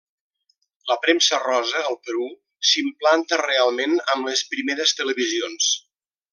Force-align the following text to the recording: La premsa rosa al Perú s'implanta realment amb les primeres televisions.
La 0.91 0.95
premsa 1.03 1.39
rosa 1.43 1.83
al 1.89 1.97
Perú 2.07 2.25
s'implanta 2.71 3.41
realment 3.45 3.97
amb 4.15 4.33
les 4.33 4.45
primeres 4.55 4.99
televisions. 5.03 5.73